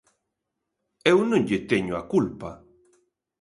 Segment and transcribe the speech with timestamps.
[1.11, 2.51] Eu non lle teño a culpa.